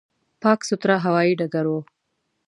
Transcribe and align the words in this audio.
پاک، 0.41 0.59
سوتره 0.69 0.95
هوایي 1.05 1.33
ډګر 1.39 1.65
و. 1.69 1.73